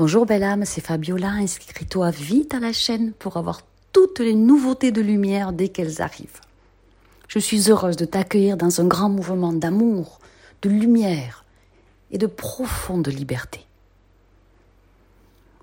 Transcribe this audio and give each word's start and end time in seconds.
Bonjour 0.00 0.24
belle 0.24 0.44
âme, 0.44 0.64
c'est 0.64 0.80
Fabiola. 0.80 1.28
Inscris-toi 1.28 2.10
vite 2.10 2.54
à 2.54 2.58
la 2.58 2.72
chaîne 2.72 3.12
pour 3.12 3.36
avoir 3.36 3.60
toutes 3.92 4.20
les 4.20 4.32
nouveautés 4.32 4.92
de 4.92 5.02
lumière 5.02 5.52
dès 5.52 5.68
qu'elles 5.68 6.00
arrivent. 6.00 6.40
Je 7.28 7.38
suis 7.38 7.70
heureuse 7.70 7.98
de 7.98 8.06
t'accueillir 8.06 8.56
dans 8.56 8.80
un 8.80 8.86
grand 8.86 9.10
mouvement 9.10 9.52
d'amour, 9.52 10.18
de 10.62 10.70
lumière 10.70 11.44
et 12.10 12.16
de 12.16 12.26
profonde 12.26 13.08
liberté. 13.08 13.66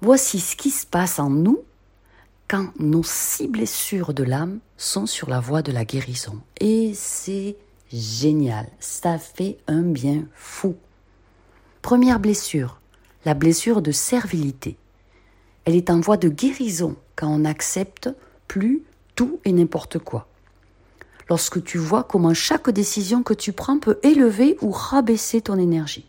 Voici 0.02 0.40
ce 0.40 0.56
qui 0.56 0.70
se 0.70 0.86
passe 0.86 1.18
en 1.18 1.32
nous 1.32 1.64
quand 2.48 2.70
nos 2.78 3.02
six 3.02 3.48
blessures 3.48 4.14
de 4.14 4.24
l'âme 4.24 4.60
sont 4.78 5.08
sur 5.08 5.32
la 5.32 5.40
voie 5.40 5.64
de 5.64 5.72
la 5.72 5.84
guérison. 5.84 6.40
Et 6.62 6.92
c'est 6.94 7.56
génial, 7.92 8.68
ça 8.80 9.18
fait 9.18 9.58
un 9.66 9.82
bien 9.82 10.26
fou. 10.36 10.76
Première 11.82 12.20
blessure, 12.20 12.77
la 13.28 13.34
blessure 13.34 13.82
de 13.82 13.92
servilité. 13.92 14.78
Elle 15.66 15.76
est 15.76 15.90
en 15.90 16.00
voie 16.00 16.16
de 16.16 16.30
guérison 16.30 16.96
quand 17.18 17.28
on 17.28 17.44
accepte 17.44 18.10
plus 18.48 18.84
tout 19.16 19.42
et 19.44 19.52
n'importe 19.52 20.00
quoi. 20.00 20.30
Lorsque 21.30 21.62
tu 21.62 21.78
vois 21.78 22.06
comment 22.06 22.34
chaque 22.34 22.70
décision 22.70 23.24
que 23.24 23.34
tu 23.34 23.52
prends 23.52 23.80
peut 23.80 24.00
élever 24.02 24.58
ou 24.62 24.72
rabaisser 24.72 25.42
ton 25.42 25.60
énergie. 25.60 26.06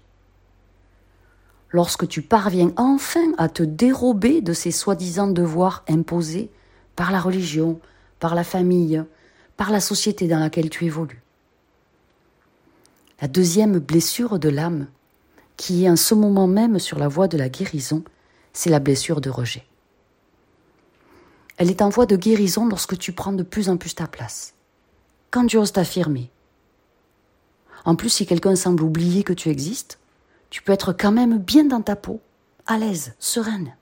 Lorsque 1.70 2.06
tu 2.06 2.22
parviens 2.22 2.70
enfin 2.76 3.32
à 3.36 3.48
te 3.48 3.64
dérober 3.64 4.40
de 4.40 4.52
ces 4.52 4.70
soi-disant 4.70 5.26
devoirs 5.26 5.82
imposés 5.88 6.50
par 6.94 7.10
la 7.10 7.18
religion, 7.18 7.80
par 8.20 8.36
la 8.36 8.44
famille, 8.44 9.02
par 9.56 9.72
la 9.72 9.80
société 9.80 10.28
dans 10.28 10.38
laquelle 10.38 10.70
tu 10.70 10.84
évolues. 10.84 11.24
La 13.20 13.26
deuxième 13.26 13.80
blessure 13.80 14.38
de 14.38 14.48
l'âme 14.48 14.86
qui 15.58 15.84
est 15.84 15.90
en 15.90 15.96
ce 15.96 16.14
moment 16.14 16.46
même 16.46 16.78
sur 16.78 16.98
la 16.98 17.08
voie 17.08 17.28
de 17.28 17.36
la 17.36 17.50
guérison, 17.50 18.02
c'est 18.54 18.70
la 18.70 18.78
blessure 18.78 19.20
de 19.20 19.28
rejet. 19.28 19.66
Elle 21.58 21.68
est 21.68 21.82
en 21.82 21.88
voie 21.88 22.06
de 22.06 22.16
guérison 22.16 22.66
lorsque 22.66 22.96
tu 22.96 23.12
prends 23.12 23.32
de 23.32 23.42
plus 23.42 23.68
en 23.68 23.76
plus 23.76 23.96
ta 23.96 24.06
place. 24.06 24.54
Quand 25.32 25.44
tu 25.46 25.58
oses 25.58 25.72
t'affirmer. 25.72 26.30
En 27.84 27.96
plus, 27.96 28.08
si 28.08 28.24
quelqu'un 28.24 28.54
semble 28.54 28.84
oublier 28.84 29.24
que 29.24 29.32
tu 29.32 29.48
existes, 29.48 29.98
tu 30.48 30.62
peux 30.62 30.72
être 30.72 30.92
quand 30.92 31.12
même 31.12 31.38
bien 31.38 31.64
dans 31.64 31.82
ta 31.82 31.96
peau, 31.96 32.20
à 32.66 32.78
l'aise, 32.78 33.14
sereine. 33.18 33.74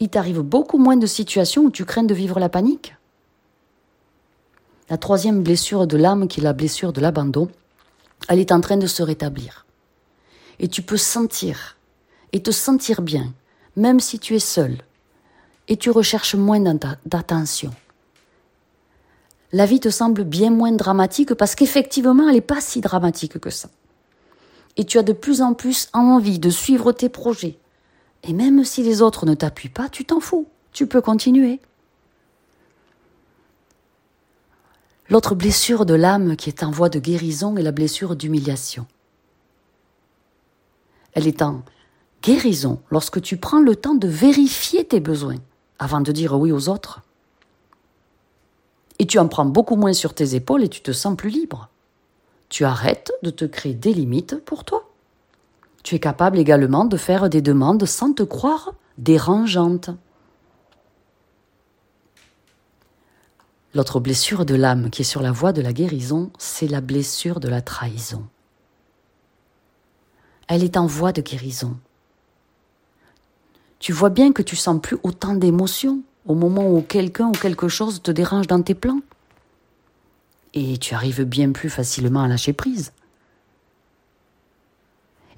Il 0.00 0.08
t'arrive 0.08 0.40
beaucoup 0.40 0.78
moins 0.78 0.96
de 0.96 1.06
situations 1.06 1.62
où 1.62 1.70
tu 1.70 1.84
crains 1.84 2.02
de 2.02 2.14
vivre 2.14 2.40
la 2.40 2.48
panique. 2.48 2.96
La 4.90 4.98
troisième 4.98 5.44
blessure 5.44 5.86
de 5.86 5.96
l'âme, 5.96 6.26
qui 6.26 6.40
est 6.40 6.44
la 6.44 6.52
blessure 6.52 6.92
de 6.92 7.00
l'abandon, 7.00 7.48
elle 8.28 8.40
est 8.40 8.50
en 8.50 8.60
train 8.60 8.76
de 8.76 8.88
se 8.88 9.04
rétablir 9.04 9.66
et 10.62 10.68
tu 10.68 10.80
peux 10.80 10.96
sentir 10.96 11.76
et 12.32 12.42
te 12.42 12.50
sentir 12.50 13.02
bien, 13.02 13.34
même 13.76 14.00
si 14.00 14.18
tu 14.18 14.34
es 14.34 14.38
seul 14.38 14.78
et 15.68 15.76
tu 15.76 15.90
recherches 15.90 16.34
moins 16.34 16.60
d'attention. 17.04 17.72
La 19.52 19.66
vie 19.66 19.80
te 19.80 19.90
semble 19.90 20.24
bien 20.24 20.50
moins 20.50 20.72
dramatique 20.72 21.34
parce 21.34 21.54
qu'effectivement, 21.54 22.28
elle 22.28 22.36
n'est 22.36 22.40
pas 22.40 22.60
si 22.60 22.80
dramatique 22.80 23.38
que 23.38 23.50
ça. 23.50 23.68
Et 24.76 24.84
tu 24.84 24.98
as 24.98 25.02
de 25.02 25.12
plus 25.12 25.42
en 25.42 25.52
plus 25.52 25.88
envie 25.92 26.38
de 26.38 26.48
suivre 26.48 26.92
tes 26.92 27.10
projets. 27.10 27.58
Et 28.22 28.32
même 28.32 28.64
si 28.64 28.82
les 28.82 29.02
autres 29.02 29.26
ne 29.26 29.34
t'appuient 29.34 29.68
pas, 29.68 29.90
tu 29.90 30.06
t'en 30.06 30.20
fous. 30.20 30.46
Tu 30.72 30.86
peux 30.86 31.02
continuer. 31.02 31.60
L'autre 35.10 35.34
blessure 35.34 35.84
de 35.84 35.94
l'âme 35.94 36.36
qui 36.36 36.48
est 36.48 36.62
en 36.62 36.70
voie 36.70 36.88
de 36.88 36.98
guérison 36.98 37.56
est 37.58 37.62
la 37.62 37.72
blessure 37.72 38.16
d'humiliation. 38.16 38.86
Elle 41.12 41.26
est 41.26 41.42
en 41.42 41.62
guérison 42.22 42.80
lorsque 42.90 43.20
tu 43.20 43.36
prends 43.36 43.60
le 43.60 43.76
temps 43.76 43.94
de 43.94 44.08
vérifier 44.08 44.84
tes 44.84 45.00
besoins 45.00 45.38
avant 45.78 46.00
de 46.00 46.12
dire 46.12 46.38
oui 46.38 46.52
aux 46.52 46.68
autres. 46.68 47.02
Et 48.98 49.06
tu 49.06 49.18
en 49.18 49.28
prends 49.28 49.44
beaucoup 49.44 49.76
moins 49.76 49.92
sur 49.92 50.14
tes 50.14 50.34
épaules 50.34 50.62
et 50.62 50.68
tu 50.68 50.80
te 50.80 50.92
sens 50.92 51.16
plus 51.16 51.30
libre. 51.30 51.68
Tu 52.48 52.64
arrêtes 52.64 53.12
de 53.22 53.30
te 53.30 53.44
créer 53.44 53.74
des 53.74 53.92
limites 53.92 54.36
pour 54.44 54.64
toi. 54.64 54.88
Tu 55.82 55.96
es 55.96 55.98
capable 55.98 56.38
également 56.38 56.84
de 56.84 56.96
faire 56.96 57.28
des 57.28 57.42
demandes 57.42 57.84
sans 57.84 58.12
te 58.12 58.22
croire 58.22 58.74
dérangeante. 58.98 59.90
L'autre 63.74 64.00
blessure 64.00 64.44
de 64.44 64.54
l'âme 64.54 64.90
qui 64.90 65.02
est 65.02 65.06
sur 65.06 65.22
la 65.22 65.32
voie 65.32 65.52
de 65.52 65.62
la 65.62 65.72
guérison, 65.72 66.30
c'est 66.38 66.68
la 66.68 66.82
blessure 66.82 67.40
de 67.40 67.48
la 67.48 67.62
trahison 67.62 68.26
elle 70.52 70.64
est 70.64 70.76
en 70.76 70.84
voie 70.86 71.12
de 71.12 71.22
guérison. 71.22 71.78
Tu 73.78 73.94
vois 73.94 74.10
bien 74.10 74.32
que 74.32 74.42
tu 74.42 74.54
sens 74.54 74.78
plus 74.82 74.98
autant 75.02 75.34
d'émotions 75.34 76.02
au 76.26 76.34
moment 76.34 76.70
où 76.70 76.82
quelqu'un 76.82 77.28
ou 77.28 77.32
quelque 77.32 77.68
chose 77.68 78.02
te 78.02 78.10
dérange 78.10 78.48
dans 78.48 78.60
tes 78.60 78.74
plans. 78.74 79.00
Et 80.52 80.76
tu 80.76 80.94
arrives 80.94 81.24
bien 81.24 81.52
plus 81.52 81.70
facilement 81.70 82.22
à 82.22 82.28
lâcher 82.28 82.52
prise. 82.52 82.92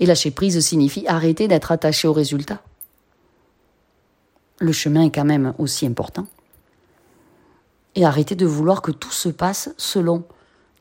Et 0.00 0.06
lâcher 0.06 0.32
prise 0.32 0.58
signifie 0.58 1.06
arrêter 1.06 1.46
d'être 1.46 1.70
attaché 1.70 2.08
au 2.08 2.12
résultat. 2.12 2.60
Le 4.58 4.72
chemin 4.72 5.04
est 5.04 5.14
quand 5.14 5.24
même 5.24 5.54
aussi 5.58 5.86
important. 5.86 6.26
Et 7.94 8.04
arrêter 8.04 8.34
de 8.34 8.46
vouloir 8.46 8.82
que 8.82 8.90
tout 8.90 9.12
se 9.12 9.28
passe 9.28 9.70
selon 9.76 10.24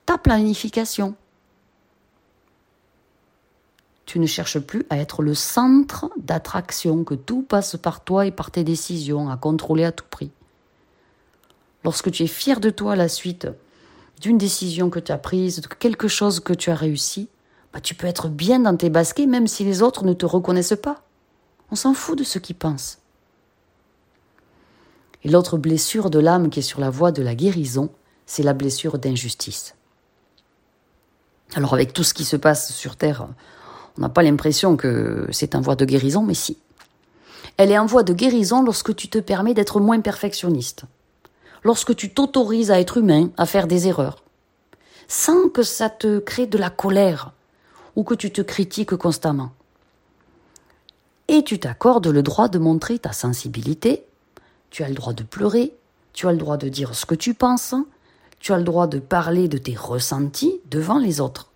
ta 0.08 0.18
planification, 0.18 1.14
tu 4.06 4.20
ne 4.20 4.26
cherches 4.26 4.60
plus 4.60 4.86
à 4.90 4.98
être 4.98 5.22
le 5.22 5.34
centre 5.34 6.10
d'attraction, 6.18 7.04
que 7.04 7.16
tout 7.16 7.42
passe 7.42 7.78
par 7.78 8.04
toi 8.04 8.26
et 8.26 8.32
par 8.32 8.52
tes 8.52 8.64
décisions, 8.64 9.30
à 9.30 9.38
contrôler 9.38 9.86
à 9.86 9.92
tout 9.92 10.06
prix. 10.10 10.32
Lorsque 11.84 12.12
tu 12.12 12.24
es 12.24 12.28
fier 12.28 12.60
de 12.60 12.70
toi 12.70 12.94
à 12.94 12.96
la 12.96 13.10
suite 13.10 13.48
d'une 14.22 14.38
décision 14.38 14.90
que 14.90 15.00
tu 15.00 15.12
as 15.12 15.18
prise, 15.18 15.62
de 15.62 15.68
quelque 15.68 16.08
chose 16.08 16.40
que 16.40 16.54
tu 16.54 16.70
as 16.70 16.76
réussi, 16.76 17.30
bah 17.74 17.82
tu 17.82 17.96
peux 17.96 18.08
être 18.08 18.30
bien 18.30 18.60
dans 18.60 18.78
tes 18.78 18.90
baskets 18.90 19.28
même 19.28 19.48
si 19.48 19.64
les 19.64 19.82
autres 19.82 20.06
ne 20.06 20.14
te 20.14 20.26
reconnaissent 20.26 20.80
pas. 20.82 21.04
On 21.72 21.76
s'en 21.76 21.94
fout 21.94 22.18
de 22.18 22.24
ce 22.24 22.40
qu'ils 22.40 22.56
pensent. 22.56 23.00
Et 25.24 25.30
l'autre 25.30 25.58
blessure 25.58 26.10
de 26.10 26.20
l'âme 26.20 26.50
qui 26.50 26.60
est 26.60 26.64
sur 26.64 26.80
la 26.80 26.90
voie 26.90 27.12
de 27.12 27.24
la 27.24 27.36
guérison, 27.36 27.90
c'est 28.26 28.44
la 28.44 28.54
blessure 28.54 29.00
d'injustice. 29.00 29.76
Alors 31.56 31.74
avec 31.74 31.94
tout 31.94 32.04
ce 32.04 32.14
qui 32.14 32.26
se 32.26 32.36
passe 32.36 32.74
sur 32.74 32.96
Terre 32.96 33.28
on 33.98 34.02
n'a 34.02 34.10
pas 34.10 34.24
l'impression 34.24 34.76
que 34.76 35.28
c'est 35.32 35.56
en 35.56 35.62
voie 35.62 35.76
de 35.76 35.86
guérison, 35.86 36.24
mais 36.24 36.34
si. 36.34 36.58
Elle 37.58 37.72
est 37.72 37.78
en 37.78 37.86
voie 37.86 38.04
de 38.04 38.14
guérison 38.14 38.64
lorsque 38.64 38.96
tu 38.96 39.08
te 39.08 39.20
permets 39.20 39.54
d'être 39.54 39.80
moins 39.80 40.02
perfectionniste, 40.02 40.84
lorsque 41.64 41.96
tu 41.96 42.12
t'autorises 42.12 42.72
à 42.72 42.80
être 42.80 42.98
humain, 42.98 43.30
à 43.38 43.46
faire 43.46 43.68
des 43.68 43.88
erreurs, 43.88 44.24
sans 45.08 45.50
que 45.50 45.62
ça 45.62 45.90
te 45.90 46.20
crée 46.20 46.48
de 46.48 46.58
la 46.58 46.72
colère 46.72 47.32
ou 47.96 48.04
que 48.04 48.16
tu 48.16 48.32
te 48.32 48.42
critiques 48.42 48.96
constamment. 48.96 49.52
Et 51.28 51.44
tu 51.44 51.60
t'accordes 51.60 52.08
le 52.08 52.24
droit 52.24 52.48
de 52.48 52.58
montrer 52.58 52.98
ta 52.98 53.12
sensibilité, 53.12 54.06
tu 54.72 54.84
as 54.84 54.90
le 54.90 54.96
droit 54.96 55.14
de 55.14 55.24
pleurer, 55.24 55.76
tu 56.14 56.28
as 56.28 56.32
le 56.32 56.38
droit 56.38 56.58
de 56.58 56.70
dire 56.70 56.96
ce 56.96 57.06
que 57.06 57.16
tu 57.16 57.36
penses, 57.36 57.76
tu 58.40 58.52
as 58.52 58.58
le 58.58 58.64
droit 58.64 58.88
de 58.88 59.00
parler 59.00 59.48
de 59.48 59.58
tes 59.58 59.76
ressentis 59.76 60.60
devant 60.70 60.98
les 60.98 61.22
autres, 61.22 61.52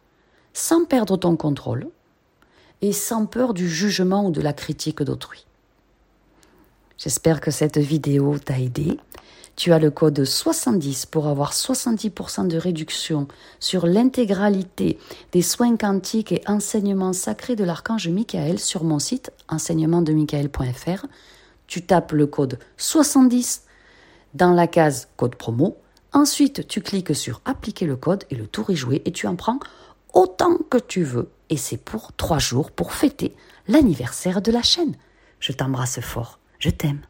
sans 0.54 0.86
perdre 0.86 1.18
ton 1.18 1.36
contrôle, 1.36 1.90
et 2.82 2.94
sans 2.94 3.26
peur 3.26 3.54
du 3.54 3.70
jugement 3.70 4.26
ou 4.26 4.32
de 4.32 4.42
la 4.42 4.54
critique 4.54 5.02
d'autrui. 5.04 5.46
J'espère 6.98 7.42
que 7.42 7.52
cette 7.52 7.78
vidéo 7.78 8.38
t'a 8.40 8.60
aidé. 8.60 9.00
Tu 9.56 9.72
as 9.74 9.80
le 9.80 9.90
code 9.90 10.24
70 10.24 11.08
pour 11.08 11.28
avoir 11.28 11.52
70% 11.54 12.48
de 12.48 12.58
réduction 12.58 13.28
sur 13.60 13.88
l'intégralité 13.88 15.00
des 15.32 15.42
soins 15.42 15.78
quantiques 15.78 16.32
et 16.32 16.42
enseignements 16.48 17.14
sacrés 17.14 17.56
de 17.56 17.64
l'archange 17.64 18.08
Michael 18.08 18.60
sur 18.60 18.84
mon 18.84 19.00
site 19.00 19.32
enseignementdemichael.fr. 19.48 21.08
Tu 21.66 21.84
tapes 21.84 22.12
le 22.12 22.28
code 22.28 22.60
70 22.78 23.64
dans 24.36 24.54
la 24.54 24.68
case 24.68 25.08
code 25.18 25.36
promo. 25.36 25.78
Ensuite, 26.14 26.68
tu 26.68 26.82
cliques 26.82 27.16
sur 27.16 27.42
appliquer 27.46 27.86
le 27.86 27.96
code 27.96 28.24
et 28.30 28.36
le 28.36 28.48
tour 28.48 28.70
est 28.70 28.76
joué 28.76 29.02
et 29.06 29.12
tu 29.12 29.28
en 29.28 29.36
prends 29.36 29.60
autant 30.14 30.58
que 30.70 30.78
tu 30.78 31.04
veux 31.04 31.30
et 31.50 31.58
c'est 31.58 31.78
pour 31.78 32.14
trois 32.14 32.40
jours 32.40 32.72
pour 32.72 32.94
fêter 32.94 33.36
l'anniversaire 33.68 34.42
de 34.42 34.52
la 34.52 34.62
chaîne. 34.62 34.96
Je 35.40 35.52
t'embrasse 35.52 36.00
fort, 36.00 36.40
je 36.60 36.70
t'aime. 36.70 37.02